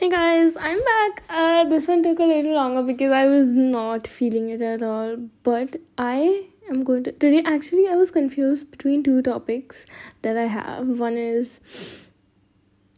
[0.00, 1.22] Hey guys, I'm back.
[1.28, 5.18] Uh, this one took a little longer because I was not feeling it at all.
[5.42, 7.42] But I am going to today.
[7.44, 9.84] Actually, I was confused between two topics
[10.22, 11.00] that I have.
[11.00, 11.60] One is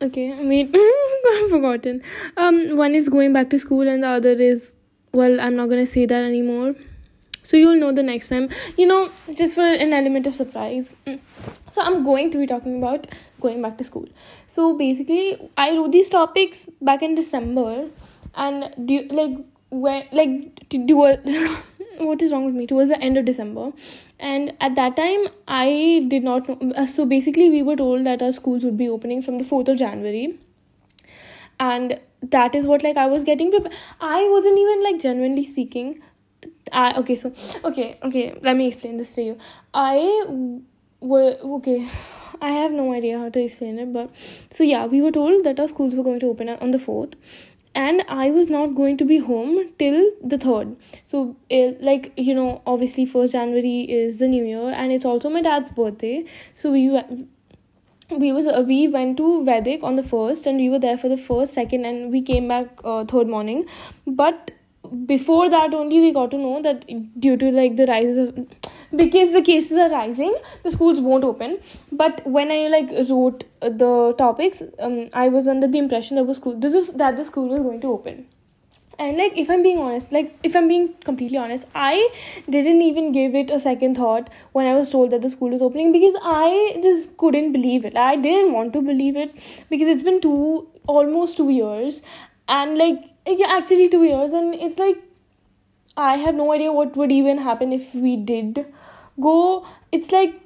[0.00, 0.32] okay.
[0.32, 0.72] I mean,
[1.32, 2.02] I've forgotten.
[2.36, 4.76] Um, one is going back to school, and the other is
[5.10, 6.76] well, I'm not gonna say that anymore.
[7.42, 8.48] So you'll know the next time.
[8.76, 10.92] You know, just for an element of surprise.
[11.06, 11.20] Mm.
[11.70, 13.06] So I'm going to be talking about
[13.40, 14.08] going back to school.
[14.46, 17.88] So basically, I wrote these topics back in December,
[18.34, 19.36] and do like
[19.70, 21.16] where like to do a
[21.98, 23.72] what is wrong with me towards the end of December,
[24.18, 26.72] and at that time I did not know.
[26.74, 29.68] Uh, so basically, we were told that our schools would be opening from the fourth
[29.68, 30.38] of January,
[31.58, 33.74] and that is what like I was getting prepared.
[34.00, 36.00] I wasn't even like genuinely speaking.
[36.72, 37.32] I okay so
[37.64, 39.38] okay okay let me explain this to you.
[39.74, 40.24] I
[41.00, 41.88] were okay
[42.40, 44.10] I have no idea how to explain it, but
[44.50, 47.14] so yeah, we were told that our schools were going to open on the 4th,
[47.74, 50.76] and I was not going to be home till the 3rd.
[51.04, 55.04] So, it, eh, like, you know, obviously, 1st January is the new year, and it's
[55.04, 56.24] also my dad's birthday.
[56.54, 57.00] So, we
[58.10, 61.08] we was uh, we went to Vedic on the first, and we were there for
[61.08, 63.64] the first, second, and we came back uh, third morning.
[64.06, 64.50] But
[65.06, 66.84] before that, only we got to know that
[67.18, 68.46] due to like the rise of
[68.94, 71.58] because the cases are rising the schools won't open.
[71.90, 76.36] But when i like wrote the topics um, i was under the impression that was
[76.36, 78.26] school this is that the school was going to open.
[78.98, 82.10] And like if i'm being honest like if i'm being completely honest i
[82.48, 85.62] didn't even give it a second thought when i was told that the school was
[85.62, 87.96] opening because i just couldn't believe it.
[87.96, 89.34] I didn't want to believe it
[89.70, 92.02] because it's been two almost two years.
[92.48, 95.02] And like Eh, yeah actually two years and it's like
[95.96, 98.66] i have no idea what would even happen if we did
[99.20, 99.66] go.
[99.92, 100.40] It's like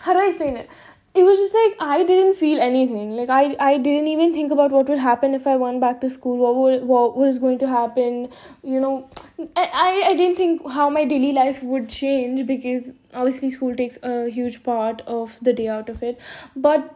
[0.00, 0.68] how do i explain it?
[1.14, 3.14] It was just like i didn't feel anything.
[3.16, 6.10] Like i i didn't even think about what would happen if i went back to
[6.10, 8.28] school what would what was going to happen
[8.62, 9.08] you know.
[9.56, 9.66] I
[10.10, 14.62] i didn't think how my daily life would change because obviously school takes a huge
[14.62, 16.18] part of the day out of it.
[16.56, 16.94] But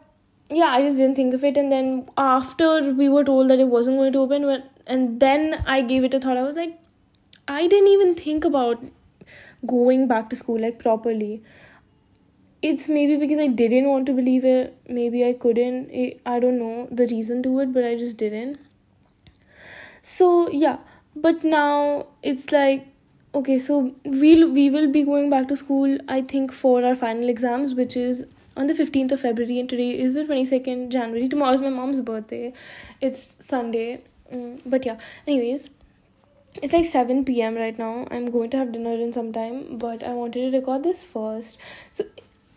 [0.51, 1.57] yeah i just didn't think of it.
[1.57, 4.45] And then after we were told that it wasn't going to open
[4.87, 6.37] and then i gave it a thought.
[6.37, 6.79] I was like
[7.49, 8.83] i didn't even think about
[9.67, 11.43] going back to school like properly.
[12.63, 14.77] It's maybe because i didn't want to believe it.
[14.89, 15.91] Maybe i couldn't.
[16.27, 18.59] I don't know the reason to it but i just didn't.
[20.03, 20.79] So yeah.
[21.15, 22.87] But now it's like
[23.35, 27.31] okay so we'll we will be going back to school i think for our final
[27.31, 28.27] exams which is
[28.57, 29.59] on the 15th of february.
[29.59, 31.29] And today is the 22nd january.
[31.29, 32.53] Tomorrow's my mom's birthday.
[33.01, 35.71] It's sunday mm, but yeah anyways
[36.61, 37.55] it's like 7 p.m.
[37.55, 38.07] right now.
[38.11, 41.57] I'm going to have dinner in some time, but I wanted to record this first.
[41.91, 42.05] So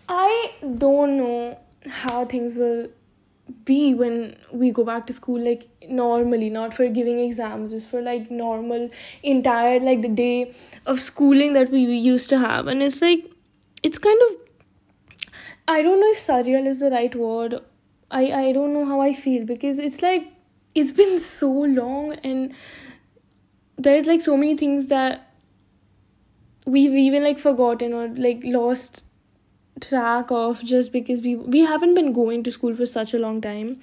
[0.10, 2.90] I don't know how things will
[3.64, 8.02] be when we go back to school like normally not for giving exams just for
[8.02, 8.90] like normal
[9.22, 10.52] entire like the day
[10.88, 13.24] of schooling that we used to have and it's like
[13.84, 14.36] it's kind of
[15.68, 17.60] i don't know if surreal is the right word
[18.10, 20.28] i i don't know how i feel because it's like
[20.76, 22.54] it's been so long and
[23.78, 25.32] there's like so many things that
[26.66, 29.04] we've even like forgotten or like lost
[29.82, 33.42] track of just because we we haven't been going to school for such a long
[33.42, 33.80] time.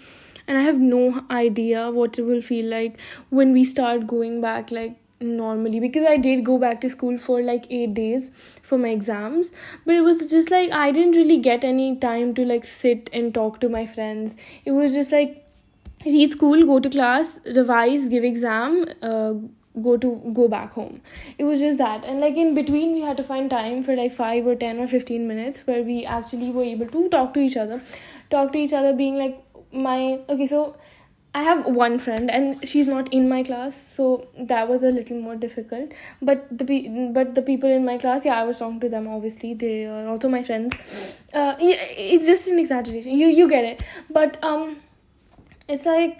[0.48, 2.98] And i have no idea what it will feel like
[3.30, 5.80] when we start going back like normally.
[5.80, 8.30] Because i did go back to school for like 8 days
[8.62, 9.52] for my exams.
[9.84, 13.32] But it was just like i didn't really get any time to like sit and
[13.32, 14.36] talk to my friends.
[14.64, 15.38] It was just like
[16.04, 19.32] read school go to class revise give exam uh,
[19.80, 21.00] go to go back home
[21.38, 24.12] it was just that and like in between we had to find time for like
[24.12, 27.56] 5 or 10 or 15 minutes where we actually were able to talk to each
[27.56, 27.80] other
[28.30, 29.42] talk to each other being like
[29.72, 30.76] my okay so
[31.34, 35.18] I have one friend and she's not in my class, so that was a little
[35.18, 35.92] more difficult.
[36.20, 39.08] But the pe- but the people in my class, yeah, I was talking to them.
[39.08, 40.74] Obviously, they are also my friends.
[41.32, 43.16] Uh, it's just an exaggeration.
[43.16, 43.82] You you get it.
[44.10, 44.76] But um,
[45.72, 46.18] it's like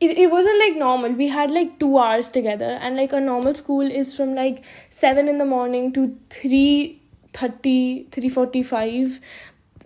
[0.00, 1.12] it, it wasn't like normal.
[1.12, 5.28] We had like two hours together and like a normal school is from like 7
[5.28, 7.02] in the morning to 3
[7.32, 9.20] 30 345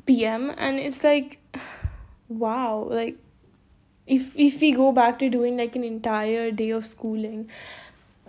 [0.06, 1.38] pm and it's like
[2.28, 3.16] wow like
[4.06, 7.48] if if we go back to doing like an entire day of schooling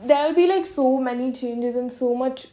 [0.01, 2.47] there'll be like so many changes and so much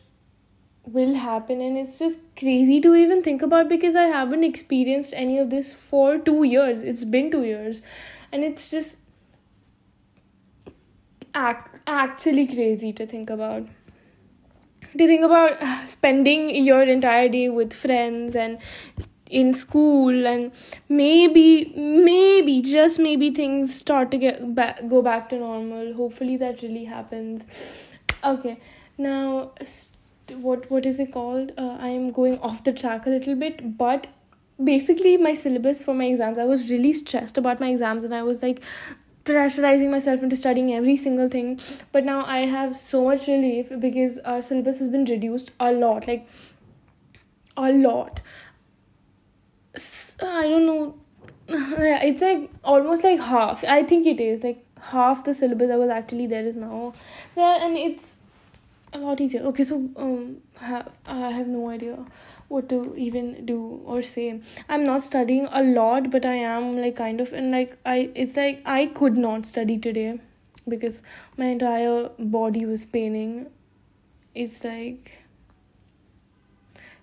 [0.93, 5.39] will happen and it's just crazy to even think about because i haven't experienced any
[5.39, 6.83] of this for 2 years.
[6.83, 7.83] It's been 2 years
[8.33, 8.97] and it's just
[11.35, 13.69] act- actually crazy to think about.
[14.99, 18.59] To think about spending your entire day with friends and
[19.31, 20.51] in school and
[20.89, 25.95] maybe maybe just maybe things start to get back go back to normal.
[25.95, 27.47] Hopefully that really happens.
[28.25, 28.59] Okay
[29.01, 29.53] now
[30.37, 31.53] what what is it called?
[31.59, 34.07] Uh, i am going off the track a little bit but
[34.63, 38.23] basically my syllabus for my exams i was really stressed about my exams and i
[38.23, 38.61] was like
[39.25, 41.61] pressurizing myself into studying every single thing.
[41.93, 46.09] But now i have so much relief because our syllabus has been reduced a lot
[46.09, 46.29] like
[47.57, 48.21] a lot.
[50.23, 50.95] I don't know.
[52.09, 53.65] It's like almost like half.
[53.65, 56.95] I think it is like half the syllabus that was actually there is now.
[57.35, 58.17] There and it's
[58.93, 61.99] a lot easier okay so um have, i have no idea
[62.51, 64.41] what to even do or say.
[64.69, 68.37] I'm not studying a lot but i am like kind of and like i it's
[68.37, 70.19] like i could not study today
[70.69, 71.01] because
[71.37, 73.47] my entire body was paining.
[74.35, 75.13] It's like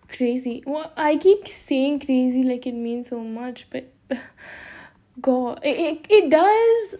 [0.09, 0.63] crazy.
[0.65, 3.93] Well i keep saying crazy like it means so much but
[5.21, 6.99] god it, it, it does.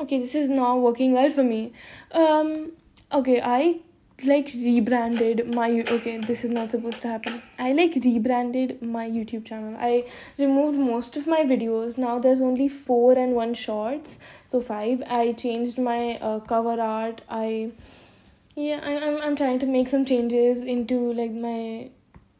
[0.00, 1.72] Okay this is not working well for me.
[2.10, 2.72] Um
[3.12, 3.78] okay i
[4.24, 7.42] like rebranded my okay this is not supposed to happen.
[7.58, 9.76] I like rebranded my youtube channel.
[9.78, 10.06] I
[10.38, 11.98] removed most of my videos.
[11.98, 14.18] Now there's only four and one shorts.
[14.46, 15.02] So five.
[15.06, 17.20] I changed my uh, cover art.
[17.28, 17.72] I
[18.54, 21.90] yeah I, i'm i'm trying to make some changes into like my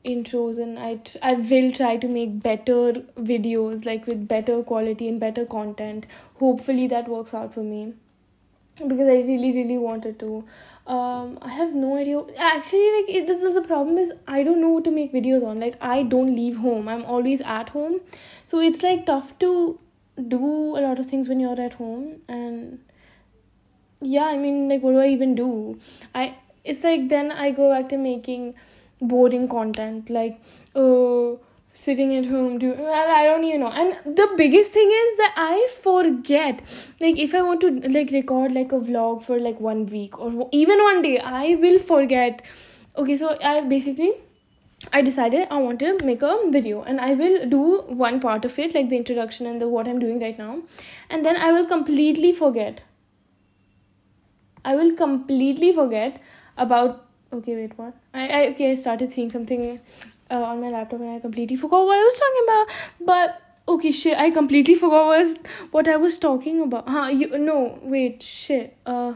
[0.03, 5.19] intros and I, I will try to make better videos like with better quality and
[5.19, 6.07] better content.
[6.39, 7.95] Hopefully that works out for me
[8.77, 10.45] because i really really wanted to.
[10.87, 12.19] Um i have no idea.
[12.39, 15.61] Actually like it, the, the problem is i don't know what to make videos on.
[15.61, 16.89] Like i don't leave home.
[16.89, 18.01] I'm always at home.
[18.45, 19.79] So it's like tough to
[20.29, 22.21] do a lot of things when you're at home.
[22.29, 22.81] And
[24.01, 25.79] yeah i mean like what do i even do?
[26.15, 28.55] I it's like then i go back to making
[29.01, 30.11] boring content.
[30.11, 30.41] Like
[30.75, 31.41] oh
[31.81, 33.71] sitting at home do well i don't even know.
[33.71, 36.63] And the biggest thing is that i forget.
[37.01, 40.49] Like if i want to like record like a vlog for like one week or
[40.53, 42.41] even one day i will forget.
[42.97, 44.13] Okay so i basically
[44.93, 47.63] i decided i want to make a video and i will do
[48.07, 50.63] one part of it like the introduction and the what i'm doing right now.
[51.11, 52.83] And then i will completely forget.
[54.65, 56.21] I will completely forget
[56.57, 57.95] about okay wait what?
[58.15, 59.81] I, I okay i started seeing something
[60.31, 62.67] uh, on my laptop and I completely forgot what I was talking about.
[63.01, 65.37] But okay, shit, I completely forgot what, was,
[65.71, 66.89] what I was talking about.
[66.89, 68.77] Huh, you no, wait, shit.
[68.87, 69.15] Uh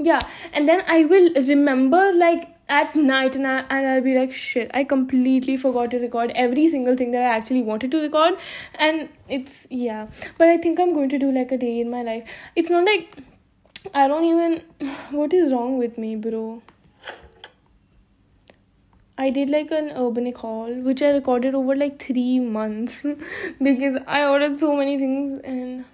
[0.00, 0.20] yeah,
[0.52, 4.70] and then I will remember like at night and, I, and I'll be like shit
[4.74, 8.34] I completely forgot to record every single thing that I actually wanted to record
[8.74, 12.02] and it's yeah but I think I'm going to do like a day in my
[12.02, 13.16] life it's not like
[13.94, 14.62] I don't even
[15.10, 16.62] what is wrong with me bro
[19.20, 23.04] I did like an urbanic haul, which I recorded over like three months
[23.62, 25.84] because I ordered so many things and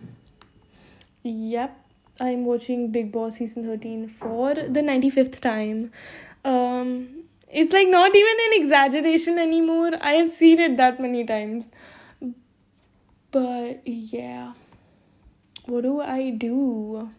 [1.23, 1.75] yep,
[2.21, 5.91] I'm watching Bigg Boss season 13 for the 95th time.
[6.45, 9.93] Um, it's like not even an exaggeration anymore.
[10.03, 11.71] I have seen it that many times.
[13.31, 14.53] But yeah,
[15.65, 17.11] what do I do?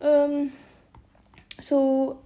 [0.00, 0.52] Um,
[1.60, 2.20] so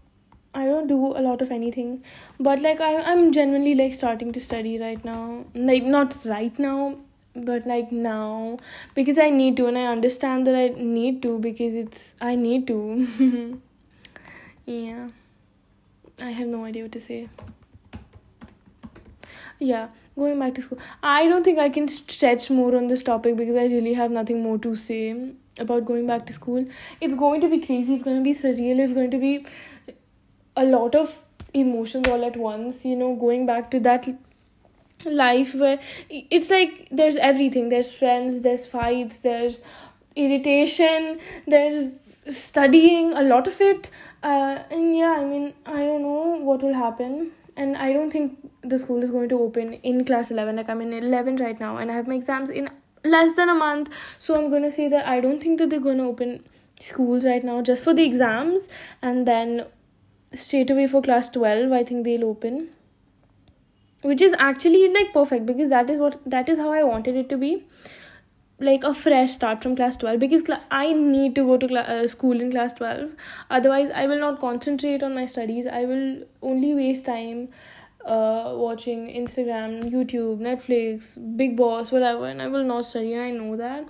[0.52, 2.02] I don't do a lot of anything,
[2.38, 5.44] but like I I'm genuinely like starting to study right now.
[5.54, 6.96] Like not right now,
[7.36, 8.58] but like now
[8.94, 12.66] because I need to and I understand that I need to because it's I need
[12.66, 13.60] to.
[14.66, 15.08] yeah.
[16.22, 17.28] I have no idea what to say.
[19.58, 20.78] Yeah, going back to school.
[21.02, 24.42] I don't think I can stretch more on this topic because I really have nothing
[24.42, 26.64] more to say about going back to school.
[27.00, 29.46] It's going to be crazy, it's going to be surreal, it's going to be
[30.62, 31.18] a lot of
[31.52, 34.08] emotions all at once you know going back to that
[35.04, 37.68] life where it's like there's everything.
[37.68, 39.60] There's friends there's fights there's
[40.16, 41.94] irritation there's
[42.30, 43.88] studying a lot of it.
[44.22, 47.32] Uh, and yeah i mean i don't know what will happen.
[47.56, 50.80] And i don't think the school is going to open in class 11 like i'm
[50.82, 52.70] in 11 right now and i have my exams in
[53.04, 53.90] less than a month.
[54.18, 56.44] So i'm going to say that i don't think that they're going to open
[56.80, 58.68] schools right now just for the exams.
[59.02, 59.66] And then
[60.34, 62.70] straight away for class 12 i think they'll open.
[64.02, 67.28] Which is actually like perfect because that is what that is how i wanted it
[67.30, 67.64] to be.
[68.58, 71.90] Like a fresh start from class 12 because cl- i need to go to cl-
[71.96, 73.10] uh, school in class 12
[73.58, 75.66] otherwise i will not concentrate on my studies.
[75.66, 77.48] I will only waste time
[78.06, 83.30] uh watching instagram youtube netflix bigg boss whatever and i will not study and i
[83.30, 83.84] know that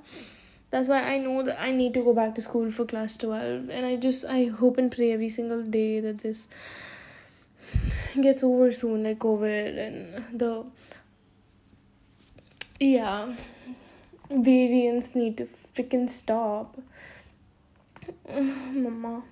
[0.70, 3.68] that's why i know that i need to go back to school for class 12
[3.70, 6.48] and i just i hope and pray every single day that this
[8.20, 10.64] gets over soon, like COVID and the
[12.78, 13.34] yeah
[14.30, 16.78] variants need to freaking stop.
[18.28, 19.22] Mama.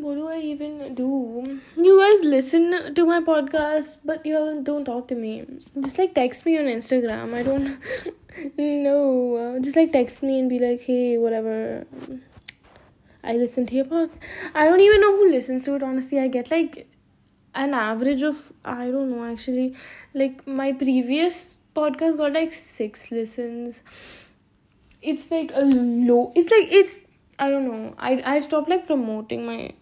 [0.00, 1.60] What do I even do?
[1.76, 5.44] You guys listen to my podcast, but y'all don't talk to me.
[5.78, 7.34] Just like text me on Instagram.
[7.34, 7.78] I don't
[8.82, 9.58] know.
[9.60, 11.84] Just like text me and be like, hey, whatever.
[13.22, 14.16] I listen to your podcast.
[14.54, 16.18] I don't even know who listens to it, honestly.
[16.18, 16.88] I get like
[17.54, 19.76] an average of, I don't know actually.
[20.14, 23.82] Like my previous podcast got like six listens.
[25.02, 26.32] It's like a low.
[26.34, 26.94] It's like, it's,
[27.38, 27.94] I don't know.
[27.98, 29.74] I, I stopped like promoting my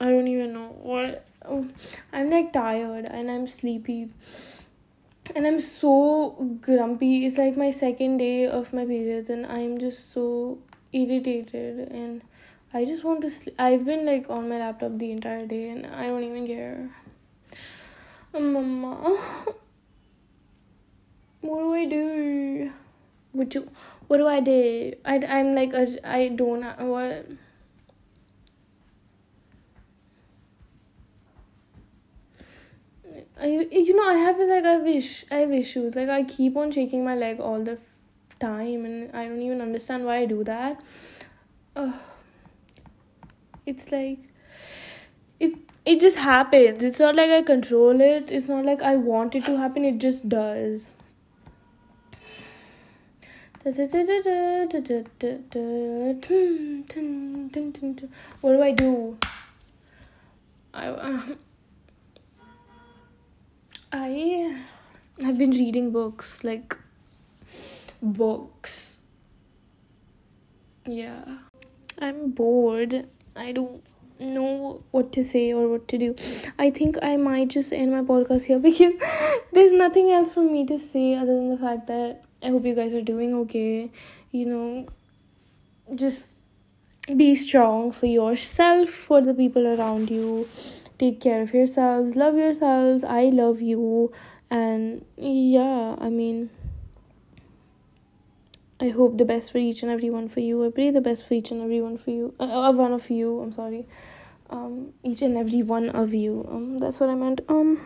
[0.00, 1.26] I don't even know what.
[1.44, 1.68] Oh,
[2.10, 4.08] I'm like tired and I'm sleepy.
[5.36, 7.26] And I'm so grumpy.
[7.26, 10.58] It's like my second day of my periods, and I'm just so
[10.92, 11.90] irritated.
[11.92, 12.22] And
[12.72, 13.54] I just want to sleep.
[13.58, 16.90] I've been like on my laptop the entire day, and I don't even care.
[18.34, 18.96] Um, Mama,
[21.42, 22.72] what do I do?
[23.32, 23.68] What do
[24.08, 24.94] what do I do?
[25.04, 27.26] I I'm like a, I don't what.
[33.40, 36.72] I you know I have like I wish I have issues like I keep on
[36.72, 37.78] shaking my leg all the
[38.38, 40.82] time and I don't even understand why I do that.
[41.74, 41.92] Uh,
[43.64, 44.18] it's like
[45.38, 45.54] it
[45.86, 46.84] it just happens.
[46.84, 48.30] It's not like I control it.
[48.30, 49.86] It's not like I want it to happen.
[49.86, 50.90] It just does.
[53.62, 53.74] What
[58.52, 59.18] do I do?
[60.74, 60.86] I.
[60.88, 61.20] Uh,
[64.10, 64.56] I
[65.20, 66.76] have been reading books, like
[68.02, 68.98] books.
[70.84, 71.36] Yeah.
[71.96, 73.06] I'm bored.
[73.36, 73.84] I don't
[74.18, 76.16] know what to say or what to do.
[76.58, 78.94] I think I might just end my podcast here because
[79.52, 82.74] there's nothing else for me to say other than the fact that I hope you
[82.74, 83.92] guys are doing okay.
[84.32, 84.88] You know,
[85.94, 86.26] just
[87.16, 90.48] be strong for yourself, for the people around you
[91.00, 94.12] take care of yourselves love yourselves i love you.
[94.50, 96.50] And yeah i mean
[98.80, 100.64] i hope the best for each and every one for you.
[100.66, 103.40] I pray the best for each and every one for you uh, one of you
[103.40, 103.86] i'm sorry.
[104.50, 106.46] Um each and every one of you.
[106.50, 107.40] Um that's what i meant.
[107.48, 107.80] Um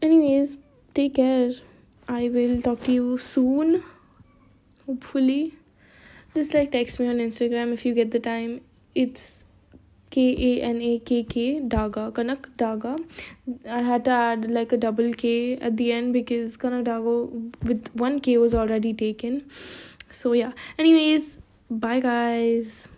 [0.00, 0.56] anyways
[0.94, 1.52] take care.
[2.08, 3.84] I will talk to you soon
[4.86, 5.54] hopefully.
[6.34, 8.62] Just like text me on instagram if you get the time.
[8.94, 9.44] It's
[10.16, 12.92] K A N A K K Daga Kanak Daga.
[13.68, 17.16] I had to add like a double K at the end because Kanak Daga
[17.62, 19.42] with one K was already taken.
[20.10, 20.52] So yeah.
[20.78, 21.38] Anyways,
[21.70, 22.88] bye guys.